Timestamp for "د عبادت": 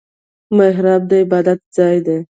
1.09-1.59